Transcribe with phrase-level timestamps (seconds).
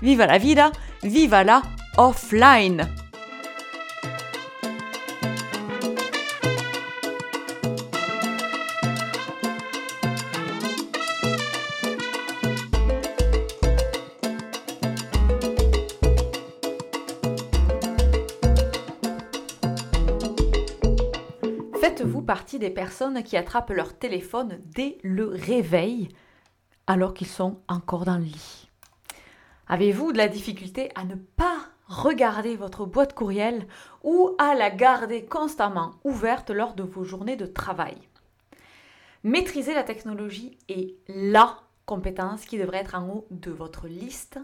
[0.00, 0.72] viva la vida,
[1.02, 1.62] viva la
[1.96, 2.86] offline.
[21.80, 26.08] Faites-vous partie des personnes qui attrapent leur téléphone dès le réveil
[26.86, 28.68] alors qu'ils sont encore dans le lit?
[29.66, 33.66] Avez-vous de la difficulté à ne pas regarder votre boîte courriel
[34.02, 37.96] ou à la garder constamment ouverte lors de vos journées de travail?
[39.22, 44.38] Maîtriser la technologie est LA compétence qui devrait être en haut de votre liste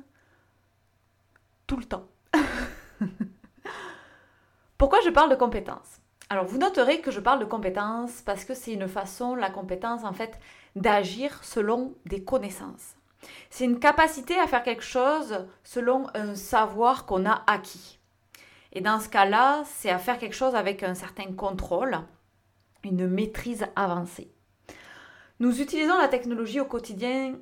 [1.66, 2.08] tout le temps.
[4.78, 8.54] Pourquoi je parle de compétences Alors vous noterez que je parle de compétences parce que
[8.54, 10.38] c'est une façon, la compétence en fait,
[10.76, 12.94] d'agir selon des connaissances.
[13.50, 17.98] C'est une capacité à faire quelque chose selon un savoir qu'on a acquis.
[18.72, 21.98] Et dans ce cas-là, c'est à faire quelque chose avec un certain contrôle,
[22.84, 24.30] une maîtrise avancée.
[25.40, 27.36] Nous utilisons la technologie au quotidien,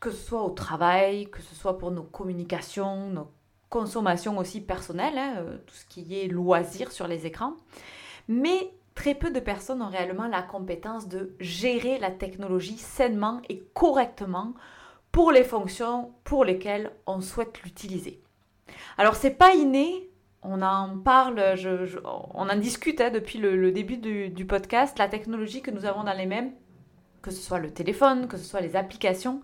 [0.00, 3.30] que ce soit au travail, que ce soit pour nos communications, nos
[3.70, 7.54] consommations aussi personnelles, hein, euh, tout ce qui est loisir sur les écrans.
[8.28, 13.64] Mais très peu de personnes ont réellement la compétence de gérer la technologie sainement et
[13.74, 14.54] correctement
[15.14, 18.20] pour les fonctions pour lesquelles on souhaite l'utiliser.
[18.98, 20.10] Alors c'est pas inné,
[20.42, 21.40] on en parle,
[22.34, 26.16] on en discute hein, depuis le, début du, podcast, la technologie que nous avons dans
[26.16, 26.50] les mêmes,
[27.22, 29.40] que ce soit le téléphone, que ce soit les applications.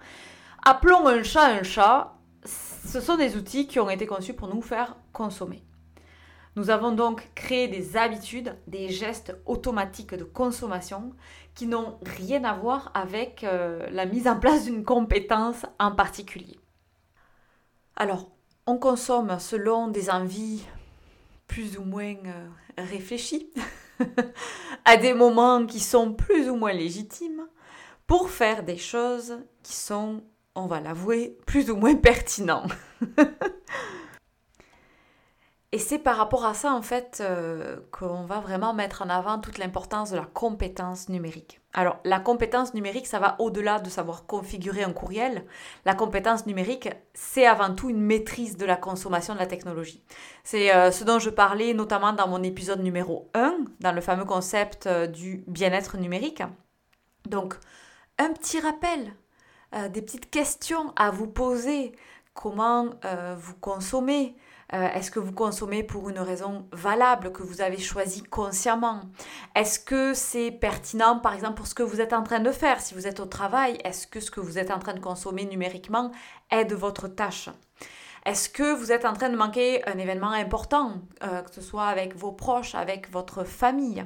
[0.66, 4.62] Appelons un chat un chat, ce sont des outils qui ont été conçus pour nous
[4.62, 5.62] faire consommer.
[6.56, 11.12] Nous avons donc créé des habitudes, des gestes automatiques de consommation
[11.54, 16.58] qui n'ont rien à voir avec euh, la mise en place d'une compétence en particulier.
[17.96, 18.30] Alors,
[18.66, 20.64] on consomme selon des envies
[21.46, 23.52] plus ou moins euh, réfléchies,
[24.84, 27.46] à des moments qui sont plus ou moins légitimes,
[28.06, 30.22] pour faire des choses qui sont,
[30.54, 32.72] on va l'avouer, plus ou moins pertinentes.
[35.72, 39.38] Et c'est par rapport à ça, en fait, euh, qu'on va vraiment mettre en avant
[39.38, 41.60] toute l'importance de la compétence numérique.
[41.74, 45.46] Alors, la compétence numérique, ça va au-delà de savoir configurer un courriel.
[45.84, 50.02] La compétence numérique, c'est avant tout une maîtrise de la consommation de la technologie.
[50.42, 54.24] C'est euh, ce dont je parlais notamment dans mon épisode numéro 1, dans le fameux
[54.24, 56.42] concept euh, du bien-être numérique.
[57.28, 57.54] Donc,
[58.18, 59.14] un petit rappel,
[59.92, 61.92] des petites questions à vous poser.
[62.34, 62.86] Comment
[63.36, 64.34] vous consommez?
[64.72, 69.00] Euh, est-ce que vous consommez pour une raison valable que vous avez choisie consciemment?
[69.54, 72.80] Est-ce que c'est pertinent, par exemple, pour ce que vous êtes en train de faire?
[72.80, 75.44] Si vous êtes au travail, est-ce que ce que vous êtes en train de consommer
[75.44, 76.12] numériquement
[76.50, 77.48] aide votre tâche?
[78.26, 81.86] Est-ce que vous êtes en train de manquer un événement important, euh, que ce soit
[81.86, 84.04] avec vos proches, avec votre famille?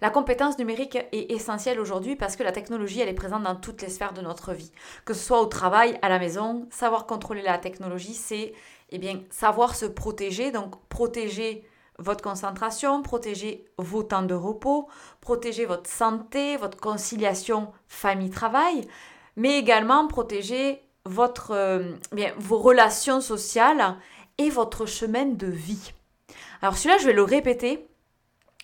[0.00, 3.82] La compétence numérique est essentielle aujourd'hui parce que la technologie, elle est présente dans toutes
[3.82, 4.70] les sphères de notre vie.
[5.04, 8.52] Que ce soit au travail, à la maison, savoir contrôler la technologie, c'est
[8.90, 11.64] eh bien, savoir se protéger, donc protéger
[11.98, 14.88] votre concentration, protéger vos temps de repos,
[15.20, 18.86] protéger votre santé, votre conciliation famille-travail,
[19.36, 23.96] mais également protéger votre, euh, bien, vos relations sociales
[24.38, 25.92] et votre chemin de vie.
[26.62, 27.88] Alors celui-là, je vais le répéter,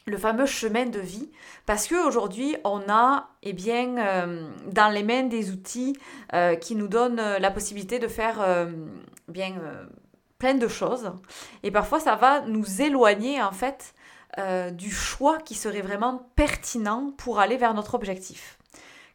[0.07, 1.31] le fameux chemin de vie,
[1.65, 5.97] parce qu'aujourd'hui, on a eh bien, euh, dans les mains des outils
[6.35, 8.69] euh, qui nous donnent la possibilité de faire
[9.29, 9.55] bien
[10.39, 11.12] plein de choses.
[11.62, 13.95] Et parfois, ça va nous éloigner, en fait,
[14.39, 18.59] euh, du choix qui serait vraiment pertinent pour aller vers notre objectif.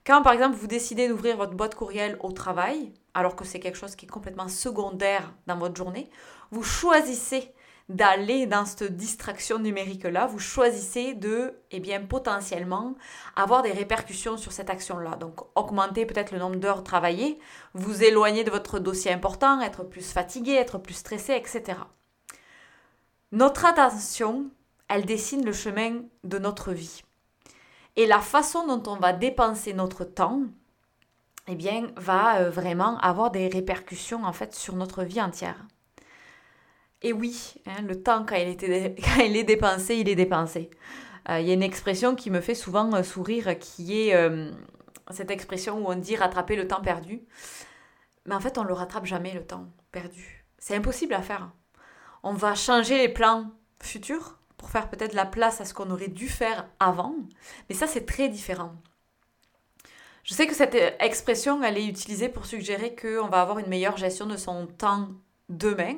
[0.05, 3.77] Quand, par exemple, vous décidez d'ouvrir votre boîte courriel au travail, alors que c'est quelque
[3.77, 6.09] chose qui est complètement secondaire dans votre journée,
[6.51, 7.53] vous choisissez
[7.89, 12.93] d'aller dans cette distraction numérique-là, vous choisissez de, eh bien, potentiellement
[13.35, 15.15] avoir des répercussions sur cette action-là.
[15.15, 17.39] Donc, augmenter peut-être le nombre d'heures travaillées,
[17.73, 21.79] vous éloigner de votre dossier important, être plus fatigué, être plus stressé, etc.
[23.31, 24.51] Notre attention,
[24.87, 27.03] elle dessine le chemin de notre vie.
[27.95, 30.43] Et la façon dont on va dépenser notre temps,
[31.47, 35.65] eh bien, va euh, vraiment avoir des répercussions en fait sur notre vie entière.
[37.01, 40.69] Et oui, hein, le temps, quand il, est dépensé, il est dépensé.
[41.29, 44.41] Euh, il y a une expression qui me fait souvent euh, sourire, qui est
[45.11, 47.21] cette expression où on dit rattraper le temps perdu.
[48.25, 50.45] Mais en fait, on ne le rattrape jamais, le temps perdu.
[50.57, 51.51] C'est impossible à faire.
[52.21, 53.51] On va changer les plans
[53.81, 57.15] futurs pour faire peut-être la place à ce qu'on aurait dû faire avant.
[57.69, 58.73] Mais ça, c'est très différent.
[60.23, 63.97] Je sais que cette expression, elle est utilisée pour suggérer qu'on va avoir une meilleure
[63.97, 65.09] gestion de son temps
[65.47, 65.95] demain.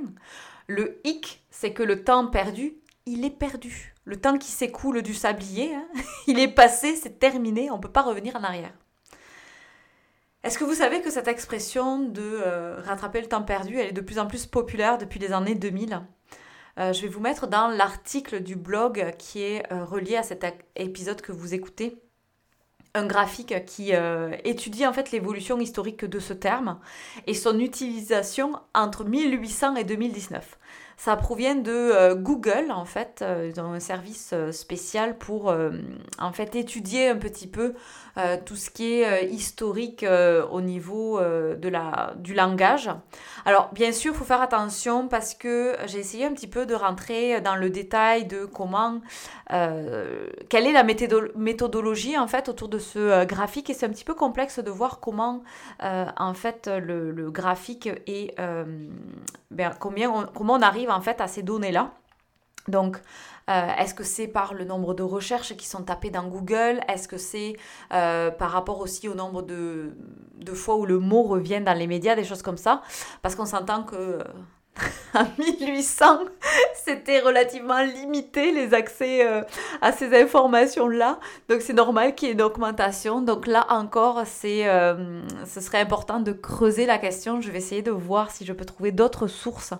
[0.72, 2.76] Le hic, c'est que le temps perdu,
[3.06, 3.94] il est perdu.
[4.06, 5.86] Le temps qui s'écoule du sablier, hein,
[6.28, 8.72] il est passé, c'est terminé, on ne peut pas revenir en arrière.
[10.44, 13.92] Est-ce que vous savez que cette expression de euh, rattraper le temps perdu, elle est
[13.92, 16.04] de plus en plus populaire depuis les années 2000
[16.80, 20.46] euh, Je vais vous mettre dans l'article du blog qui est euh, relié à cet
[20.78, 22.02] épisode que vous écoutez
[22.94, 26.80] un graphique qui euh, étudie en fait l'évolution historique de ce terme
[27.28, 30.58] et son utilisation entre 1800 et 2019.
[31.04, 33.24] Ça provient de euh, Google, en fait.
[33.24, 35.52] Euh, un service euh, spécial pour,
[36.20, 37.74] en fait, étudier un petit peu
[38.46, 40.06] tout ce qui est historique
[40.52, 42.90] au niveau de la, du langage.
[43.46, 46.76] Alors, bien sûr, il faut faire attention parce que j'ai essayé un petit peu de
[46.76, 49.00] rentrer dans le détail de comment,
[49.48, 53.70] quelle est la méthodologie, en fait, autour de ce graphique.
[53.70, 55.42] Et c'est un petit peu complexe de voir comment,
[55.80, 58.36] en fait, le, graphique est,
[59.52, 61.92] ben, combien comment on arrive en fait à ces données-là.
[62.68, 63.02] Donc,
[63.50, 66.80] euh, est-ce que c'est par le nombre de recherches qui sont tapées dans Google?
[66.88, 67.56] Est-ce que c'est
[67.92, 69.96] euh, par rapport aussi au nombre de,
[70.36, 72.84] de, fois où le mot revient dans les médias, des choses comme ça?
[73.22, 74.20] Parce qu'on s'entend que
[75.14, 76.06] en 1800,
[76.84, 79.44] c'était relativement limité les accès euh,
[79.82, 81.20] à ces informations-là.
[81.50, 83.22] Donc c'est normal qu'il y ait une augmentation.
[83.22, 87.42] Donc là encore, euh, ce serait important de creuser la question.
[87.42, 89.74] Je vais essayer de voir si je peux trouver d'autres sources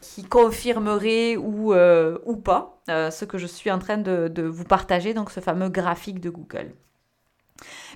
[0.00, 5.12] qui confirmeraient ou, euh, ou pas ce que je suis en train de vous partager,
[5.12, 6.72] donc ce fameux graphique de Google.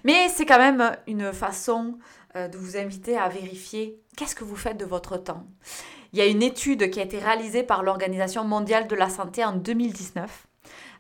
[0.03, 1.99] Mais c'est quand même une façon
[2.35, 5.47] de vous inviter à vérifier qu'est-ce que vous faites de votre temps.
[6.13, 9.45] Il y a une étude qui a été réalisée par l'Organisation mondiale de la santé
[9.45, 10.47] en 2019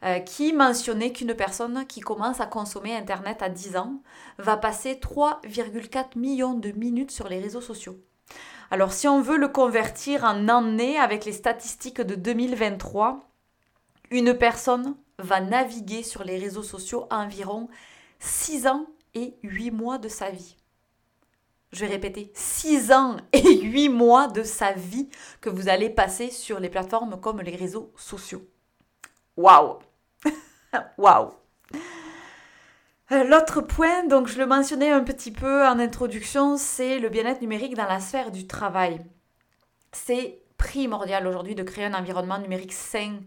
[0.04, 4.02] euh, qui mentionnait qu'une personne qui commence à consommer Internet à 10 ans
[4.38, 7.98] va passer 3,4 millions de minutes sur les réseaux sociaux.
[8.70, 13.20] Alors si on veut le convertir en année avec les statistiques de 2023,
[14.10, 17.68] une personne va naviguer sur les réseaux sociaux environ
[18.20, 20.56] 6 ans et 8 mois de sa vie
[21.72, 25.08] je vais répéter, 6 ans et 8 mois de sa vie
[25.40, 28.46] que vous allez passer sur les plateformes comme les réseaux sociaux.
[29.36, 29.78] Waouh
[30.98, 31.30] Waouh
[33.10, 37.74] L'autre point, donc je le mentionnais un petit peu en introduction, c'est le bien-être numérique
[37.74, 39.00] dans la sphère du travail.
[39.90, 43.18] C'est primordial aujourd'hui de créer un environnement numérique sain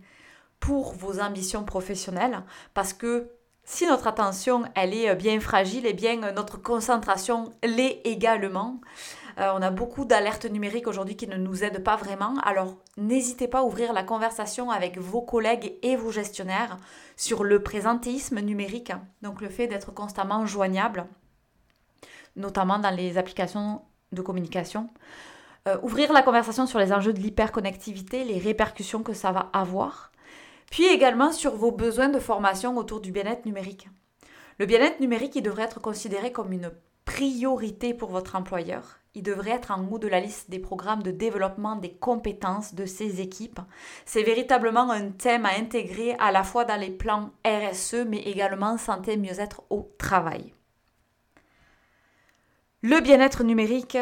[0.62, 2.44] pour vos ambitions professionnelles
[2.74, 3.30] parce que
[3.66, 8.02] si notre attention, elle est euh, bien fragile, et eh bien euh, notre concentration l'est
[8.04, 8.82] également.
[9.40, 12.36] Euh, on a beaucoup d'alertes numériques aujourd'hui qui ne nous aident pas vraiment.
[12.44, 16.78] Alors n'hésitez pas à ouvrir la conversation avec vos collègues et vos gestionnaires
[17.16, 21.06] sur le présentéisme numérique, donc le fait d'être constamment joignable,
[22.36, 24.90] notamment dans les applications de communication.
[25.82, 30.12] ouvrir la conversation sur les enjeux de l'hyperconnectivité, les répercussions que ça va avoir
[30.74, 33.90] puis également sur vos besoins de formation autour du bien-être numérique.
[34.58, 36.72] Le bien-être numérique, il devrait être considéré comme une
[37.06, 38.98] priorité pour votre employeur.
[39.14, 42.88] Il devrait être en haut de la liste des programmes de développement des compétences de
[42.88, 43.60] ses équipes.
[44.06, 48.80] C'est véritablement un thème à intégrer à la fois dans les plans RSE, mais également
[48.80, 50.56] santé mieux-être au travail.
[52.82, 54.00] Le bien-être numérique,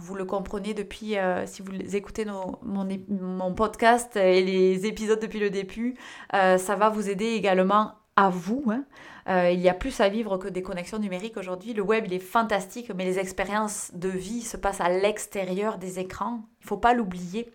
[0.00, 5.50] vous le comprenez depuis, euh, si vous écoutez mon, podcast et les épisodes depuis le
[5.50, 5.96] début,
[6.34, 8.64] euh, ça va vous aider également à vous.
[8.68, 8.84] Hein.
[9.28, 11.74] Euh, il y a plus à vivre que des connexions numériques aujourd'hui.
[11.74, 15.98] Le web, il est fantastique, mais les expériences de vie se passent à l'extérieur des
[15.98, 16.40] écrans.
[16.60, 17.50] Il ne faut pas l'oublier.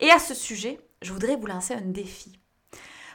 [0.00, 2.41] Et à ce sujet, je voudrais vous lancer un défi.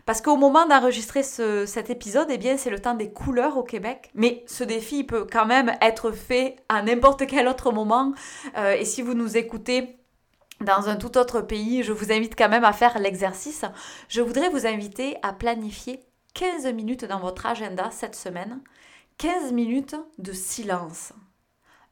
[0.07, 4.09] Parce qu'au moment d'enregistrer cet épisode, eh bien, c'est le temps des couleurs au Québec.
[4.13, 8.13] Mais ce défi peut quand même être fait à n'importe quel autre moment.
[8.55, 9.97] Euh, et si vous nous écoutez
[10.61, 13.65] dans un tout autre pays, je vous invite quand même à faire l'exercice.
[14.07, 15.99] Je voudrais vous inviter à planifier
[16.35, 18.61] 15 minutes dans votre agenda cette semaine.
[19.17, 21.11] 15 minutes de silence.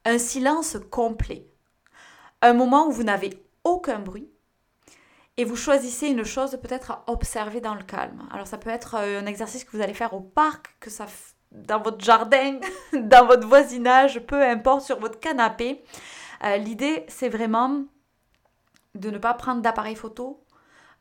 [0.06, 1.50] Un silence complet.
[2.42, 4.30] Un moment où vous n'avez aucun bruit
[5.38, 8.28] et vous choisissez une chose peut-être à observer dans le calme.
[8.32, 11.06] Alors ça peut être euh, un exercice que vous allez faire au parc, que ça
[11.52, 12.60] dans votre jardin,
[12.94, 15.84] dans votre voisinage, peu importe, sur votre canapé.
[16.44, 17.86] Euh, l'idée, c'est vraiment
[18.94, 20.44] de ne pas prendre d'appareil photo,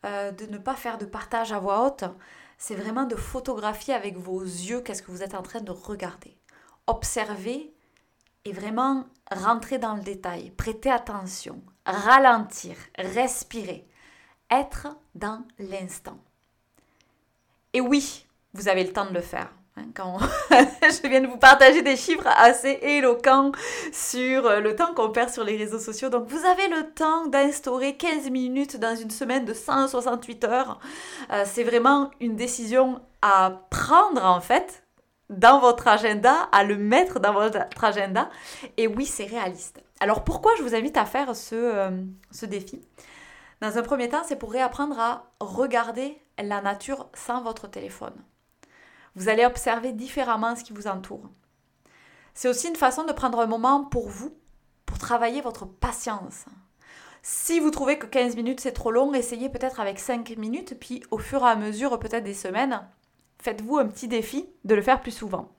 [0.05, 2.05] euh, de ne pas faire de partage à voix haute.
[2.57, 6.37] C'est vraiment de photographier avec vos yeux qu'est-ce que vous êtes en train de regarder.
[6.87, 7.73] Observer
[8.45, 13.87] et vraiment rentrer dans le détail, prêter attention, ralentir, respirer,
[14.51, 16.17] être dans l'instant.
[17.73, 19.49] Et oui, vous avez le temps de le faire.
[19.77, 20.17] Hein, quand
[20.51, 23.51] je viens de vous partager des chiffres assez éloquents
[23.91, 26.09] sur euh, le temps qu'on perd sur les réseaux sociaux.
[26.09, 30.79] Donc vous avez le temps d'instaurer 15 minutes dans une semaine de 168 heures.
[31.33, 34.83] Euh, c'est vraiment une décision à prendre en fait
[35.29, 38.29] dans votre agenda, à le mettre dans votre agenda.
[38.77, 39.81] Et oui, c'est réaliste.
[39.99, 41.89] Alors pourquoi je vous invite à faire ce, euh,
[42.31, 42.79] ce défi?
[43.61, 48.15] Dans un premier temps, c'est pour réapprendre à regarder la nature sans votre téléphone.
[49.15, 51.29] Vous allez observer différemment ce qui vous entoure.
[52.33, 54.37] C'est aussi une façon de prendre un moment pour vous,
[54.85, 56.45] pour travailler votre patience.
[57.21, 61.01] Si vous trouvez que 15 minutes c'est trop long, essayez peut-être avec 5 minutes, puis
[61.11, 62.85] au fur et à mesure, peut-être des semaines,
[63.39, 65.49] faites-vous un petit défi de le faire plus souvent.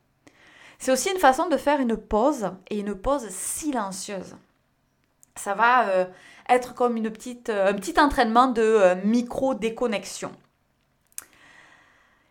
[0.78, 4.36] C'est aussi une façon de faire une pause et une pause silencieuse.
[5.34, 6.04] Ça va euh,
[6.48, 10.32] être comme une petite, euh, un petit entraînement de euh, micro-déconnexion.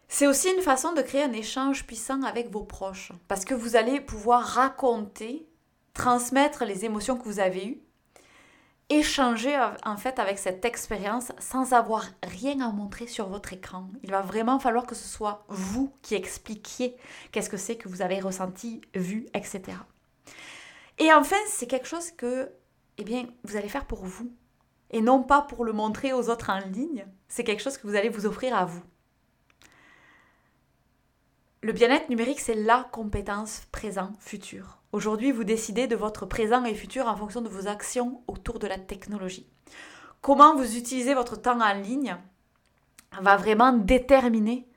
[0.07, 3.75] C'est aussi une façon de créer un échange puissant avec vos proches, parce que vous
[3.75, 5.48] allez pouvoir raconter,
[5.93, 7.81] transmettre les émotions que vous avez eues,
[8.89, 13.88] échanger en fait avec cette expérience sans avoir rien à montrer sur votre écran.
[14.03, 16.95] Il va vraiment falloir que ce soit vous qui expliquiez
[17.31, 19.77] qu'est-ce que c'est que vous avez ressenti, vu, etc.
[21.00, 22.50] Et enfin, c'est quelque chose que,
[22.97, 24.31] eh bien, vous allez faire pour vous
[24.91, 27.05] et non pas pour le montrer aux autres en ligne.
[27.27, 28.83] C'est quelque chose que vous allez vous offrir à vous.
[31.61, 34.77] Le bien-être numérique, c'est la compétence présent-futur.
[34.91, 38.67] Aujourd'hui, vous décidez de votre présent et futur en fonction de vos actions autour de
[38.67, 39.49] la technologie.
[40.21, 42.17] Comment vous utilisez votre temps en ligne
[43.19, 44.67] va vraiment déterminer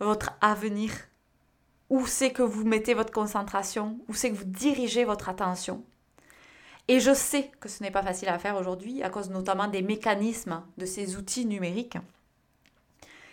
[0.00, 0.92] votre avenir.
[1.90, 5.84] Où c'est que vous mettez votre concentration, où c'est que vous dirigez votre attention?
[6.88, 9.82] Et je sais que ce n'est pas facile à faire aujourd'hui à cause notamment des
[9.82, 11.98] mécanismes de ces outils numériques.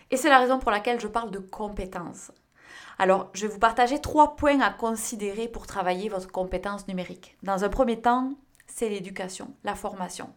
[0.09, 2.31] Et c'est la raison pour laquelle je parle de compétences.
[2.99, 7.37] Alors, je vais vous partager trois points à considérer pour travailler votre compétence numérique.
[7.43, 8.33] Dans un premier temps,
[8.67, 10.29] c'est l'éducation, la formation,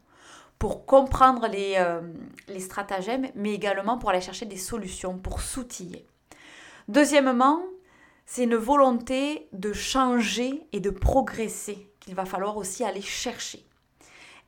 [0.58, 2.00] pour comprendre les, euh,
[2.48, 6.06] les stratagèmes, mais également pour aller chercher des solutions, pour s'outiller.
[6.88, 7.62] Deuxièmement,
[8.24, 13.66] c'est une volonté de changer et de progresser qu'il va falloir aussi aller chercher.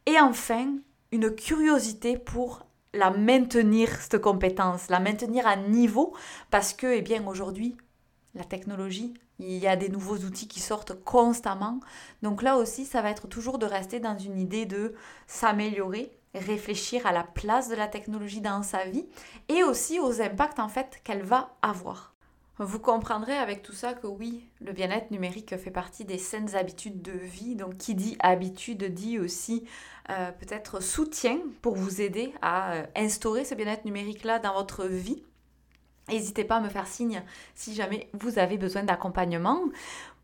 [0.06, 0.78] Et enfin,
[1.12, 6.14] une curiosité pour la maintenir, cette compétence, la maintenir à niveau,
[6.50, 7.76] parce que, eh bien, aujourd'hui,
[8.34, 9.12] la technologie.
[9.40, 11.80] Il y a des nouveaux outils qui sortent constamment.
[12.22, 14.94] Donc là aussi, ça va être toujours de rester dans une idée de
[15.26, 19.06] s'améliorer, réfléchir à la place de la technologie dans sa vie
[19.48, 22.14] et aussi aux impacts en fait qu'elle va avoir.
[22.60, 27.02] Vous comprendrez avec tout ça que oui, le bien-être numérique fait partie des saines habitudes
[27.02, 27.54] de vie.
[27.54, 29.64] Donc qui dit habitude dit aussi
[30.10, 35.22] euh, peut-être soutien pour vous aider à euh, instaurer ce bien-être numérique-là dans votre vie.
[36.08, 37.22] N'hésitez pas à me faire signe
[37.54, 39.60] si jamais vous avez besoin d'accompagnement.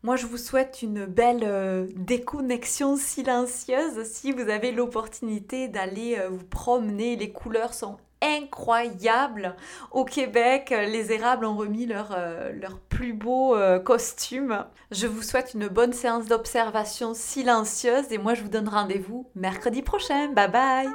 [0.03, 6.43] Moi, je vous souhaite une belle euh, déconnexion silencieuse si vous avez l'opportunité d'aller vous
[6.43, 7.15] promener.
[7.15, 9.55] Les couleurs sont incroyables.
[9.91, 14.65] Au Québec, les érables ont remis leur, euh, leur plus beau costume.
[14.91, 19.81] Je vous souhaite une bonne séance d'observation silencieuse et moi, je vous donne rendez-vous mercredi
[19.81, 20.29] prochain.
[20.33, 20.89] Bye bye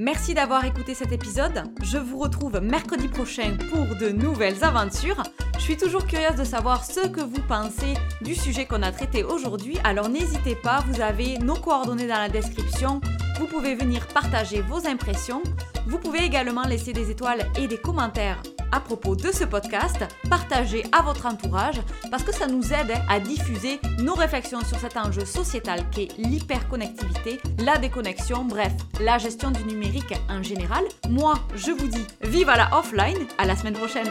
[0.00, 1.64] Merci d'avoir écouté cet épisode.
[1.82, 5.20] Je vous retrouve mercredi prochain pour de nouvelles aventures.
[5.54, 9.24] Je suis toujours curieuse de savoir ce que vous pensez du sujet qu'on a traité
[9.24, 9.76] aujourd'hui.
[9.82, 13.00] Alors n'hésitez pas, vous avez nos coordonnées dans la description.
[13.38, 15.42] Vous pouvez venir partager vos impressions.
[15.86, 18.42] Vous pouvez également laisser des étoiles et des commentaires
[18.72, 21.80] à propos de ce podcast, partagez à votre entourage
[22.10, 26.18] parce que ça nous aide à diffuser nos réflexions sur cet enjeu sociétal qui est
[26.18, 30.84] l'hyperconnectivité, la déconnexion, bref, la gestion du numérique en général.
[31.08, 34.08] Moi, je vous dis vive à la offline, à la semaine prochaine.